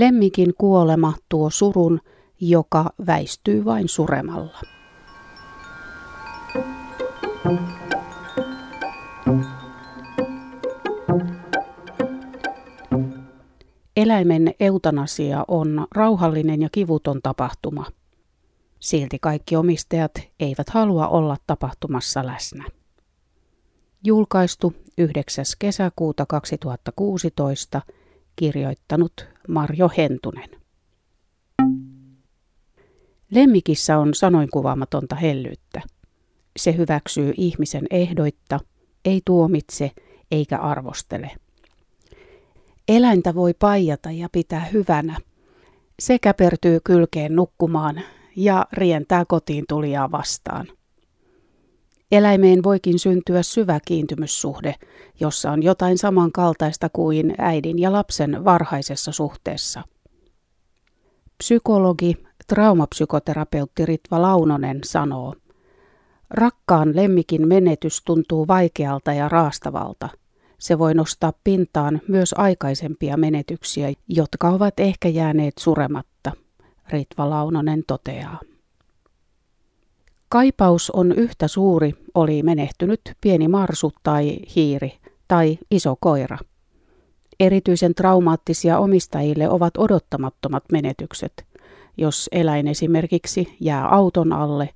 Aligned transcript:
Lemmikin 0.00 0.54
kuolema 0.58 1.14
tuo 1.28 1.50
surun, 1.50 2.00
joka 2.40 2.90
väistyy 3.06 3.64
vain 3.64 3.88
suremalla. 3.88 4.58
Eläimen 13.96 14.54
eutanasia 14.60 15.44
on 15.48 15.86
rauhallinen 15.94 16.62
ja 16.62 16.68
kivuton 16.72 17.20
tapahtuma. 17.22 17.86
Silti 18.80 19.18
kaikki 19.20 19.56
omistajat 19.56 20.12
eivät 20.40 20.68
halua 20.68 21.08
olla 21.08 21.36
tapahtumassa 21.46 22.26
läsnä. 22.26 22.64
Julkaistu 24.04 24.74
9. 24.98 25.44
kesäkuuta 25.58 26.26
2016, 26.26 27.82
kirjoittanut 28.40 29.28
Marjo 29.48 29.90
Hentunen. 29.96 30.48
Lemmikissä 33.30 33.98
on 33.98 34.14
sanoinkuvaamatonta 34.14 35.16
hellyyttä. 35.16 35.82
Se 36.56 36.76
hyväksyy 36.76 37.32
ihmisen 37.36 37.86
ehdoitta, 37.90 38.60
ei 39.04 39.22
tuomitse 39.24 39.90
eikä 40.30 40.58
arvostele. 40.58 41.30
Eläintä 42.88 43.34
voi 43.34 43.54
paijata 43.54 44.10
ja 44.10 44.28
pitää 44.32 44.64
hyvänä. 44.64 45.16
Se 45.98 46.18
käpertyy 46.18 46.80
kylkeen 46.84 47.36
nukkumaan 47.36 48.00
ja 48.36 48.66
rientää 48.72 49.24
kotiin 49.24 49.64
tulijaa 49.68 50.10
vastaan. 50.10 50.66
Eläimeen 52.12 52.62
voikin 52.62 52.98
syntyä 52.98 53.42
syvä 53.42 53.80
kiintymyssuhde, 53.86 54.74
jossa 55.20 55.50
on 55.50 55.62
jotain 55.62 55.98
samankaltaista 55.98 56.88
kuin 56.88 57.34
äidin 57.38 57.78
ja 57.78 57.92
lapsen 57.92 58.44
varhaisessa 58.44 59.12
suhteessa. 59.12 59.82
Psykologi, 61.38 62.16
traumapsykoterapeutti 62.46 63.86
Ritva 63.86 64.22
Launonen 64.22 64.80
sanoo, 64.84 65.34
Rakkaan 66.30 66.96
lemmikin 66.96 67.48
menetys 67.48 68.02
tuntuu 68.04 68.48
vaikealta 68.48 69.12
ja 69.12 69.28
raastavalta. 69.28 70.08
Se 70.58 70.78
voi 70.78 70.94
nostaa 70.94 71.32
pintaan 71.44 72.00
myös 72.08 72.34
aikaisempia 72.38 73.16
menetyksiä, 73.16 73.92
jotka 74.08 74.48
ovat 74.48 74.80
ehkä 74.80 75.08
jääneet 75.08 75.54
surematta, 75.58 76.32
Ritva 76.88 77.30
Launonen 77.30 77.84
toteaa. 77.86 78.40
Kaipaus 80.32 80.90
on 80.90 81.12
yhtä 81.12 81.48
suuri, 81.48 81.92
oli 82.14 82.42
menehtynyt 82.42 83.00
pieni 83.20 83.48
marsu 83.48 83.92
tai 84.02 84.38
hiiri 84.56 84.98
tai 85.28 85.58
iso 85.70 85.96
koira. 86.00 86.38
Erityisen 87.40 87.94
traumaattisia 87.94 88.78
omistajille 88.78 89.48
ovat 89.48 89.76
odottamattomat 89.76 90.64
menetykset. 90.72 91.46
Jos 91.96 92.28
eläin 92.32 92.66
esimerkiksi 92.66 93.56
jää 93.60 93.88
auton 93.88 94.32
alle, 94.32 94.68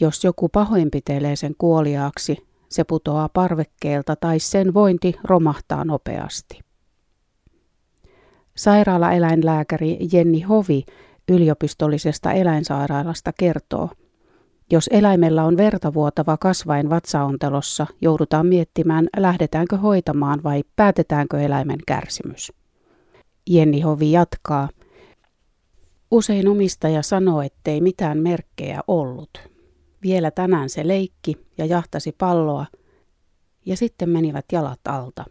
jos 0.00 0.24
joku 0.24 0.48
pahoinpitelee 0.48 1.36
sen 1.36 1.54
kuoliaaksi, 1.58 2.36
se 2.68 2.84
putoaa 2.84 3.28
parvekkeelta 3.28 4.16
tai 4.16 4.38
sen 4.38 4.74
vointi 4.74 5.14
romahtaa 5.24 5.84
nopeasti. 5.84 6.60
Sairaalaeläinlääkäri 8.56 9.98
Jenni 10.12 10.40
Hovi 10.40 10.84
yliopistollisesta 11.28 12.32
eläinsairaalasta 12.32 13.32
kertoo– 13.38 13.88
jos 14.74 14.88
eläimellä 14.92 15.44
on 15.44 15.56
vertavuotava 15.56 16.36
kasvain 16.36 16.90
vatsaontelossa, 16.90 17.86
joudutaan 18.00 18.46
miettimään, 18.46 19.08
lähdetäänkö 19.16 19.76
hoitamaan 19.76 20.42
vai 20.42 20.64
päätetäänkö 20.76 21.40
eläimen 21.40 21.78
kärsimys. 21.86 22.52
Jenni 23.50 23.80
Hovi 23.80 24.12
jatkaa. 24.12 24.68
Usein 26.10 26.48
omistaja 26.48 27.02
sanoo, 27.02 27.42
ettei 27.42 27.80
mitään 27.80 28.18
merkkejä 28.18 28.80
ollut. 28.86 29.30
Vielä 30.02 30.30
tänään 30.30 30.70
se 30.70 30.88
leikki 30.88 31.46
ja 31.58 31.64
jahtasi 31.66 32.12
palloa, 32.18 32.66
ja 33.66 33.76
sitten 33.76 34.08
menivät 34.08 34.44
jalat 34.52 34.80
alta, 34.88 35.24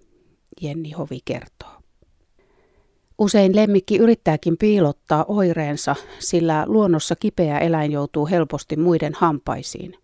Jenni 0.61 0.91
Hovi 0.91 1.19
kertoo. 1.25 1.72
Usein 3.17 3.55
lemmikki 3.55 3.97
yrittääkin 3.97 4.57
piilottaa 4.57 5.25
oireensa, 5.27 5.95
sillä 6.19 6.63
luonnossa 6.67 7.15
kipeä 7.15 7.59
eläin 7.59 7.91
joutuu 7.91 8.27
helposti 8.27 8.75
muiden 8.75 9.13
hampaisiin. 9.15 9.97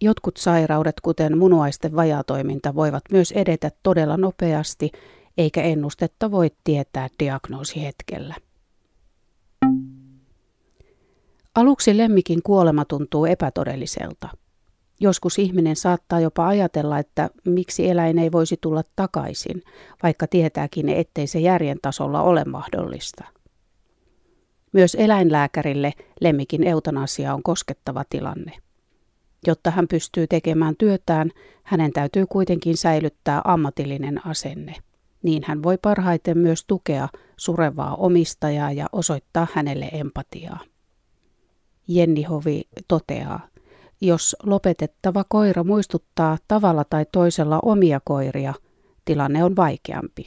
Jotkut 0.00 0.36
sairaudet, 0.36 1.00
kuten 1.02 1.38
munuaisten 1.38 1.96
vajatoiminta, 1.96 2.74
voivat 2.74 3.04
myös 3.12 3.32
edetä 3.32 3.70
todella 3.82 4.16
nopeasti, 4.16 4.90
eikä 5.38 5.62
ennustetta 5.62 6.30
voi 6.30 6.50
tietää 6.64 7.08
diagnoosihetkellä. 7.18 8.34
Aluksi 11.54 11.96
lemmikin 11.96 12.42
kuolema 12.42 12.84
tuntuu 12.84 13.24
epätodelliselta– 13.24 14.28
Joskus 15.04 15.38
ihminen 15.38 15.76
saattaa 15.76 16.20
jopa 16.20 16.48
ajatella, 16.48 16.98
että 16.98 17.30
miksi 17.44 17.88
eläin 17.88 18.18
ei 18.18 18.32
voisi 18.32 18.56
tulla 18.60 18.82
takaisin, 18.96 19.62
vaikka 20.02 20.26
tietääkin, 20.26 20.88
ettei 20.88 21.26
se 21.26 21.40
järjen 21.40 21.78
tasolla 21.82 22.22
ole 22.22 22.44
mahdollista. 22.44 23.24
Myös 24.72 24.94
eläinlääkärille 24.94 25.92
lemmikin 26.20 26.64
eutanasia 26.64 27.34
on 27.34 27.42
koskettava 27.42 28.04
tilanne. 28.10 28.52
Jotta 29.46 29.70
hän 29.70 29.88
pystyy 29.88 30.26
tekemään 30.26 30.74
työtään, 30.78 31.30
hänen 31.62 31.92
täytyy 31.92 32.26
kuitenkin 32.26 32.76
säilyttää 32.76 33.40
ammatillinen 33.44 34.26
asenne. 34.26 34.74
Niin 35.22 35.42
hän 35.46 35.62
voi 35.62 35.78
parhaiten 35.82 36.38
myös 36.38 36.64
tukea 36.64 37.08
surevaa 37.36 37.94
omistajaa 37.94 38.72
ja 38.72 38.86
osoittaa 38.92 39.46
hänelle 39.52 39.88
empatiaa. 39.92 40.60
Jenni 41.88 42.22
Hovi 42.22 42.62
toteaa, 42.88 43.53
jos 44.00 44.36
lopetettava 44.42 45.24
koira 45.28 45.64
muistuttaa 45.64 46.38
tavalla 46.48 46.84
tai 46.84 47.06
toisella 47.12 47.60
omia 47.62 48.00
koiria, 48.04 48.54
tilanne 49.04 49.44
on 49.44 49.56
vaikeampi, 49.56 50.26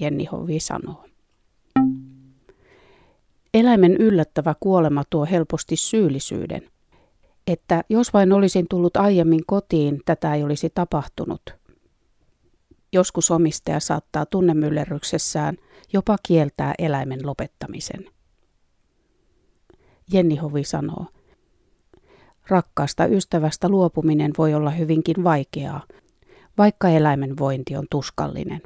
Jenni 0.00 0.24
Hovi 0.24 0.60
sanoo. 0.60 1.04
Eläimen 3.54 3.96
yllättävä 3.96 4.54
kuolema 4.60 5.02
tuo 5.10 5.26
helposti 5.30 5.76
syyllisyyden. 5.76 6.62
Että 7.46 7.84
jos 7.88 8.12
vain 8.12 8.32
olisin 8.32 8.66
tullut 8.70 8.96
aiemmin 8.96 9.46
kotiin, 9.46 10.00
tätä 10.04 10.34
ei 10.34 10.42
olisi 10.42 10.70
tapahtunut. 10.74 11.54
Joskus 12.92 13.30
omistaja 13.30 13.80
saattaa 13.80 14.26
tunnemyllerryksessään 14.26 15.56
jopa 15.92 16.16
kieltää 16.22 16.74
eläimen 16.78 17.26
lopettamisen. 17.26 18.06
Jenni 20.12 20.36
Hovi 20.36 20.64
sanoo, 20.64 21.06
Rakkaasta 22.48 23.06
ystävästä 23.06 23.68
luopuminen 23.68 24.32
voi 24.38 24.54
olla 24.54 24.70
hyvinkin 24.70 25.24
vaikeaa, 25.24 25.82
vaikka 26.58 26.88
eläimen 26.88 27.38
vointi 27.38 27.76
on 27.76 27.86
tuskallinen, 27.90 28.60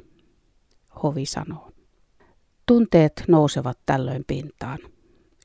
Hovi 1.03 1.25
sanoo. 1.25 1.71
Tunteet 2.65 3.23
nousevat 3.27 3.77
tällöin 3.85 4.23
pintaan. 4.27 4.79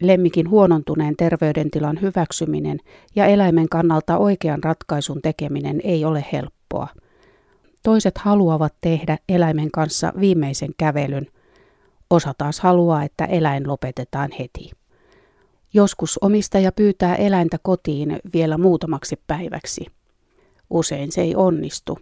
Lemmikin 0.00 0.50
huonontuneen 0.50 1.16
terveydentilan 1.16 2.00
hyväksyminen 2.00 2.78
ja 3.16 3.26
eläimen 3.26 3.68
kannalta 3.68 4.18
oikean 4.18 4.64
ratkaisun 4.64 5.22
tekeminen 5.22 5.80
ei 5.84 6.04
ole 6.04 6.24
helppoa. 6.32 6.88
Toiset 7.82 8.18
haluavat 8.18 8.74
tehdä 8.80 9.18
eläimen 9.28 9.70
kanssa 9.70 10.12
viimeisen 10.20 10.70
kävelyn. 10.78 11.26
Osa 12.10 12.34
taas 12.38 12.60
haluaa, 12.60 13.02
että 13.02 13.24
eläin 13.24 13.68
lopetetaan 13.68 14.30
heti. 14.38 14.70
Joskus 15.76 16.18
omistaja 16.18 16.72
pyytää 16.72 17.14
eläintä 17.16 17.58
kotiin 17.62 18.18
vielä 18.32 18.58
muutamaksi 18.58 19.20
päiväksi. 19.26 19.86
Usein 20.70 21.12
se 21.12 21.20
ei 21.20 21.34
onnistu. 21.34 21.98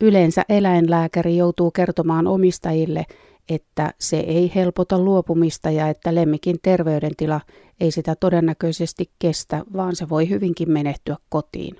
Yleensä 0.00 0.44
eläinlääkäri 0.48 1.36
joutuu 1.36 1.70
kertomaan 1.70 2.26
omistajille, 2.26 3.06
että 3.48 3.94
se 3.98 4.16
ei 4.16 4.52
helpota 4.54 4.98
luopumista 4.98 5.70
ja 5.70 5.88
että 5.88 6.14
lemmikin 6.14 6.56
terveydentila 6.62 7.40
ei 7.80 7.90
sitä 7.90 8.16
todennäköisesti 8.16 9.10
kestä, 9.18 9.64
vaan 9.72 9.96
se 9.96 10.08
voi 10.08 10.28
hyvinkin 10.28 10.70
menehtyä 10.70 11.16
kotiin. 11.28 11.76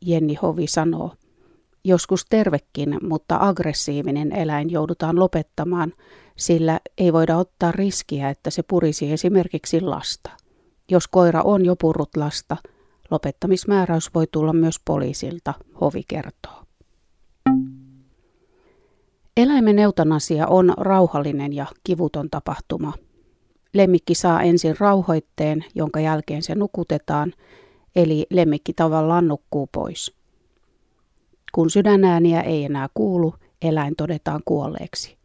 Jenni 0.00 0.34
Hovi 0.34 0.66
sanoo, 0.66 1.10
joskus 1.84 2.26
tervekin, 2.30 2.98
mutta 3.02 3.36
aggressiivinen 3.40 4.32
eläin 4.32 4.70
joudutaan 4.70 5.18
lopettamaan, 5.18 5.92
sillä 6.36 6.80
ei 6.98 7.12
voida 7.12 7.36
ottaa 7.36 7.72
riskiä, 7.72 8.30
että 8.30 8.50
se 8.50 8.62
purisi 8.62 9.12
esimerkiksi 9.12 9.80
lasta. 9.80 10.30
Jos 10.90 11.08
koira 11.08 11.42
on 11.42 11.64
jo 11.64 11.76
purrut 11.76 12.16
lasta, 12.16 12.56
lopettamismääräys 13.10 14.10
voi 14.14 14.26
tulla 14.32 14.52
myös 14.52 14.76
poliisilta, 14.84 15.54
Hovi 15.80 16.02
kertoo. 16.08 16.64
Eläimen 19.36 19.78
eutanasia 19.78 20.46
on 20.46 20.74
rauhallinen 20.76 21.52
ja 21.52 21.66
kivuton 21.84 22.30
tapahtuma. 22.30 22.92
Lemmikki 23.74 24.14
saa 24.14 24.42
ensin 24.42 24.76
rauhoitteen, 24.78 25.64
jonka 25.74 26.00
jälkeen 26.00 26.42
se 26.42 26.54
nukutetaan, 26.54 27.32
eli 27.96 28.26
lemmikki 28.30 28.72
tavallaan 28.72 29.28
nukkuu 29.28 29.68
pois. 29.72 30.12
Kun 31.52 31.70
sydänääniä 31.70 32.40
ei 32.40 32.64
enää 32.64 32.88
kuulu, 32.94 33.34
eläin 33.62 33.96
todetaan 33.96 34.40
kuolleeksi. 34.44 35.16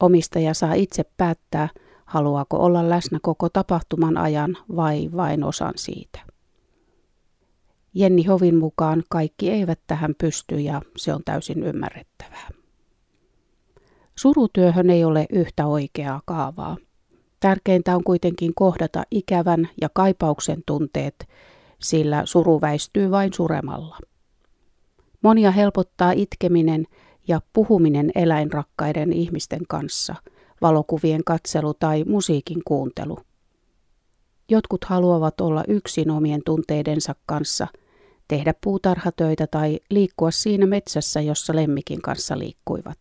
Omistaja 0.00 0.54
saa 0.54 0.74
itse 0.74 1.04
päättää, 1.16 1.68
haluaako 2.04 2.56
olla 2.56 2.88
läsnä 2.88 3.18
koko 3.22 3.48
tapahtuman 3.48 4.16
ajan 4.16 4.56
vai 4.76 5.10
vain 5.16 5.44
osan 5.44 5.72
siitä. 5.76 6.20
Jenni 7.94 8.24
Hovin 8.24 8.56
mukaan 8.56 9.02
kaikki 9.10 9.50
eivät 9.50 9.80
tähän 9.86 10.14
pysty 10.18 10.60
ja 10.60 10.82
se 10.96 11.14
on 11.14 11.20
täysin 11.24 11.62
ymmärrettävää. 11.62 12.48
Surutyöhön 14.16 14.90
ei 14.90 15.04
ole 15.04 15.26
yhtä 15.30 15.66
oikeaa 15.66 16.22
kaavaa. 16.24 16.76
Tärkeintä 17.40 17.96
on 17.96 18.04
kuitenkin 18.04 18.54
kohdata 18.54 19.02
ikävän 19.10 19.68
ja 19.80 19.88
kaipauksen 19.94 20.62
tunteet, 20.66 21.28
sillä 21.82 22.22
suru 22.24 22.60
väistyy 22.60 23.10
vain 23.10 23.32
suremalla. 23.32 23.98
Monia 25.22 25.50
helpottaa 25.50 26.12
itkeminen 26.12 26.86
ja 27.28 27.40
puhuminen 27.52 28.10
eläinrakkaiden 28.14 29.12
ihmisten 29.12 29.62
kanssa, 29.68 30.14
valokuvien 30.60 31.24
katselu 31.24 31.74
tai 31.74 32.04
musiikin 32.04 32.62
kuuntelu. 32.64 33.18
Jotkut 34.48 34.84
haluavat 34.84 35.40
olla 35.40 35.64
yksin 35.68 36.10
omien 36.10 36.40
tunteidensa 36.44 37.14
kanssa, 37.26 37.66
tehdä 38.28 38.54
puutarhatöitä 38.64 39.46
tai 39.46 39.80
liikkua 39.90 40.30
siinä 40.30 40.66
metsässä, 40.66 41.20
jossa 41.20 41.56
lemmikin 41.56 42.02
kanssa 42.02 42.38
liikkuivat. 42.38 42.98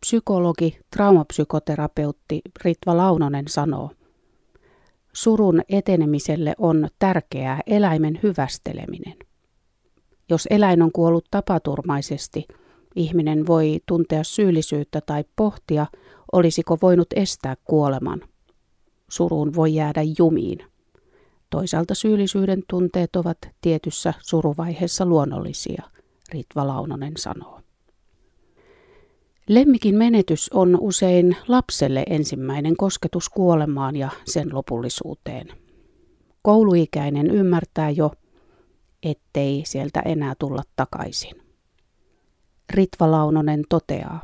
Psykologi, 0.00 0.78
traumapsykoterapeutti 0.96 2.40
Ritva 2.64 2.96
Launonen 2.96 3.48
sanoo, 3.48 3.90
surun 5.12 5.62
etenemiselle 5.68 6.54
on 6.58 6.88
tärkeää 6.98 7.60
eläimen 7.66 8.20
hyvästeleminen. 8.22 9.25
Jos 10.30 10.46
eläin 10.50 10.82
on 10.82 10.92
kuollut 10.92 11.24
tapaturmaisesti, 11.30 12.46
ihminen 12.96 13.46
voi 13.46 13.80
tuntea 13.86 14.24
syyllisyyttä 14.24 15.00
tai 15.00 15.24
pohtia, 15.36 15.86
olisiko 16.32 16.78
voinut 16.82 17.08
estää 17.16 17.56
kuoleman. 17.64 18.22
Suruun 19.10 19.54
voi 19.54 19.74
jäädä 19.74 20.02
jumiin. 20.18 20.58
Toisaalta 21.50 21.94
syyllisyyden 21.94 22.62
tunteet 22.70 23.16
ovat 23.16 23.38
tietyssä 23.60 24.14
suruvaiheessa 24.20 25.06
luonnollisia, 25.06 25.82
Ritva 26.32 26.66
Launonen 26.66 27.12
sanoo. 27.16 27.60
Lemmikin 29.48 29.94
menetys 29.94 30.50
on 30.52 30.78
usein 30.80 31.36
lapselle 31.48 32.04
ensimmäinen 32.10 32.76
kosketus 32.76 33.28
kuolemaan 33.28 33.96
ja 33.96 34.08
sen 34.24 34.54
lopullisuuteen. 34.54 35.48
Kouluikäinen 36.42 37.30
ymmärtää 37.30 37.90
jo, 37.90 38.12
ettei 39.10 39.62
sieltä 39.66 40.00
enää 40.00 40.34
tulla 40.38 40.62
takaisin. 40.76 41.42
Ritva 42.70 43.10
Launonen 43.10 43.62
toteaa. 43.68 44.22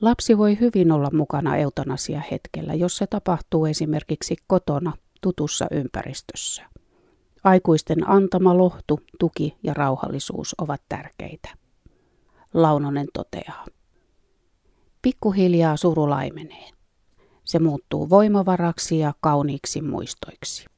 Lapsi 0.00 0.38
voi 0.38 0.60
hyvin 0.60 0.92
olla 0.92 1.10
mukana 1.12 1.56
eutanasia 1.56 2.22
hetkellä, 2.30 2.74
jos 2.74 2.96
se 2.96 3.06
tapahtuu 3.06 3.66
esimerkiksi 3.66 4.36
kotona 4.46 4.92
tutussa 5.20 5.66
ympäristössä. 5.70 6.62
Aikuisten 7.44 8.10
antama 8.10 8.58
lohtu, 8.58 9.00
tuki 9.20 9.56
ja 9.62 9.74
rauhallisuus 9.74 10.54
ovat 10.58 10.82
tärkeitä. 10.88 11.48
Launonen 12.54 13.06
toteaa. 13.12 13.66
Pikkuhiljaa 15.02 15.76
suru 15.76 16.10
laimenee. 16.10 16.70
Se 17.44 17.58
muuttuu 17.58 18.10
voimavaraksi 18.10 18.98
ja 18.98 19.14
kauniiksi 19.20 19.82
muistoiksi. 19.82 20.77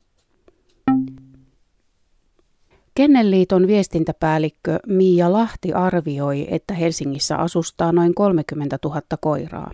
Kennelliiton 2.95 3.67
viestintäpäällikkö 3.67 4.79
Miia 4.87 5.33
Lahti 5.33 5.73
arvioi, 5.73 6.47
että 6.51 6.75
Helsingissä 6.75 7.37
asustaa 7.37 7.93
noin 7.93 8.15
30 8.15 8.79
000 8.85 9.01
koiraa. 9.21 9.71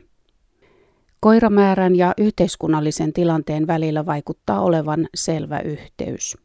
Koiramäärän 1.21 1.97
ja 1.97 2.15
yhteiskunnallisen 2.19 3.13
tilanteen 3.13 3.67
välillä 3.67 4.07
vaikuttaa 4.07 4.61
olevan 4.61 5.09
selvä 5.15 5.61
yhteys. 5.61 6.37